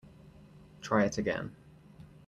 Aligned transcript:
Try 0.81 1.05
it 1.05 1.19
again. 1.19 1.55